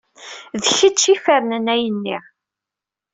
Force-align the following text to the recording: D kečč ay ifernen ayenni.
D 0.59 0.63
kečč 0.75 1.01
ay 1.07 1.13
ifernen 1.15 1.71
ayenni. 1.73 2.17